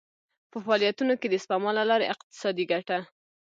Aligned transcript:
په 0.51 0.57
فعالیتونو 0.65 1.13
کې 1.21 1.27
د 1.29 1.35
سپما 1.43 1.71
له 1.77 1.83
لارې 1.89 2.11
اقتصادي 2.13 2.65
ګټه. 2.71 2.97